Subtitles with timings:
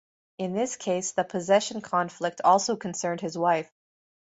[0.39, 3.71] In this case the possession conflict also concerned his wife.